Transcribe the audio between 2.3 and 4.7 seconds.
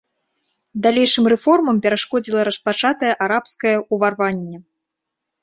распачатае арабскае ўварванне.